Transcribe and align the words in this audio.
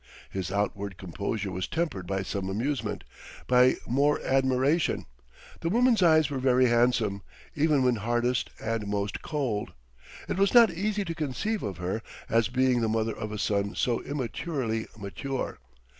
His 0.31 0.51
outward 0.51 0.97
composure 0.97 1.51
was 1.51 1.67
tempered 1.67 2.07
by 2.07 2.23
some 2.23 2.49
amusement, 2.49 3.03
by 3.45 3.75
more 3.85 4.19
admiration; 4.25 5.05
the 5.59 5.69
woman's 5.69 6.01
eyes 6.01 6.31
were 6.31 6.39
very 6.39 6.65
handsome, 6.65 7.21
even 7.53 7.83
when 7.83 7.97
hardest 7.97 8.49
and 8.59 8.87
most 8.87 9.21
cold. 9.21 9.73
It 10.27 10.37
was 10.39 10.55
not 10.55 10.71
easy 10.73 11.05
to 11.05 11.13
conceive 11.13 11.61
of 11.61 11.77
her 11.77 12.01
as 12.29 12.47
being 12.47 12.81
the 12.81 12.89
mother 12.89 13.15
of 13.15 13.31
a 13.31 13.37
son 13.37 13.75
so 13.75 14.01
immaturely 14.01 14.87
mature. 14.97 15.59